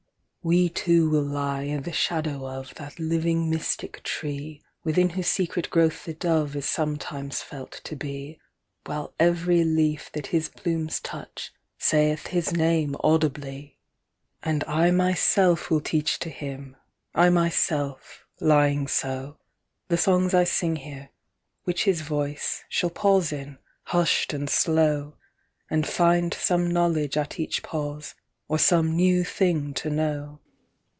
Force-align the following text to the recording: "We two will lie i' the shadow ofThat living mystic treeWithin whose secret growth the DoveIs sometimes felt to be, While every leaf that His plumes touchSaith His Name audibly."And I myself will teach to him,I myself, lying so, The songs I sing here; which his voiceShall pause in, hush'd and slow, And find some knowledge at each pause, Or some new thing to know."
"We 0.43 0.69
two 0.69 1.07
will 1.07 1.21
lie 1.21 1.65
i' 1.71 1.77
the 1.77 1.91
shadow 1.91 2.39
ofThat 2.39 2.95
living 2.97 3.47
mystic 3.47 4.01
treeWithin 4.03 5.11
whose 5.11 5.27
secret 5.27 5.69
growth 5.69 6.05
the 6.05 6.15
DoveIs 6.15 6.63
sometimes 6.63 7.43
felt 7.43 7.73
to 7.83 7.95
be, 7.95 8.39
While 8.87 9.13
every 9.19 9.63
leaf 9.63 10.09
that 10.13 10.25
His 10.33 10.49
plumes 10.49 10.99
touchSaith 10.99 12.29
His 12.29 12.51
Name 12.53 12.95
audibly."And 13.01 14.63
I 14.63 14.89
myself 14.89 15.69
will 15.69 15.79
teach 15.81 16.17
to 16.17 16.31
him,I 16.31 17.29
myself, 17.29 18.25
lying 18.39 18.87
so, 18.87 19.37
The 19.89 19.97
songs 19.97 20.33
I 20.33 20.43
sing 20.45 20.77
here; 20.77 21.11
which 21.65 21.83
his 21.83 22.01
voiceShall 22.01 22.95
pause 22.95 23.31
in, 23.31 23.59
hush'd 23.83 24.33
and 24.33 24.49
slow, 24.49 25.17
And 25.69 25.85
find 25.85 26.33
some 26.33 26.67
knowledge 26.73 27.15
at 27.15 27.39
each 27.39 27.61
pause, 27.61 28.15
Or 28.47 28.59
some 28.59 28.97
new 28.97 29.23
thing 29.23 29.73
to 29.75 29.89
know." 29.89 30.39